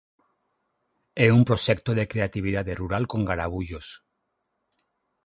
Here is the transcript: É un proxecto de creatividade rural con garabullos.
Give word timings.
É 1.25 1.27
un 1.37 1.41
proxecto 1.49 1.91
de 1.97 2.05
creatividade 2.11 2.73
rural 2.81 3.03
con 3.11 3.21
garabullos. 3.29 3.87